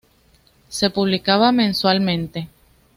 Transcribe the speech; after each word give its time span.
Se 0.67 0.89
publicaba 0.89 1.51
mensualmente. 1.51 2.49